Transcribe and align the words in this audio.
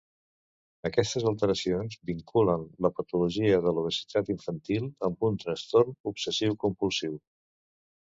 Aquestes 0.87 1.25
alteracions 1.31 1.97
vinculen 2.11 2.65
la 2.87 2.91
patologia 3.01 3.61
de 3.67 3.75
l'obesitat 3.77 4.35
infantil 4.37 4.91
amb 5.11 5.31
un 5.31 5.41
trastorn 5.47 5.97
obsessiu-compulsiu. 6.15 7.19